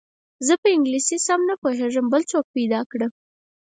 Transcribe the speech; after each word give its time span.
زه 0.47 0.53
په 0.61 0.67
انګلیسي 0.75 1.17
سم 1.27 1.39
نه 1.49 1.55
پوهېږم 1.63 2.05
بل 2.13 2.21
څوک 2.31 2.45
پیدا 2.55 2.81
کړه. 2.91 3.07